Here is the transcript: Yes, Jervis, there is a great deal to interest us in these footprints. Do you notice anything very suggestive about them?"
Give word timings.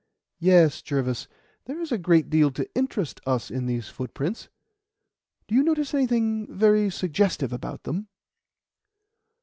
Yes, 0.39 0.81
Jervis, 0.81 1.27
there 1.65 1.79
is 1.79 1.91
a 1.91 1.97
great 1.99 2.27
deal 2.27 2.49
to 2.53 2.67
interest 2.73 3.21
us 3.27 3.51
in 3.51 3.67
these 3.67 3.89
footprints. 3.89 4.49
Do 5.47 5.53
you 5.53 5.61
notice 5.61 5.93
anything 5.93 6.47
very 6.51 6.89
suggestive 6.89 7.53
about 7.53 7.83
them?" 7.83 8.07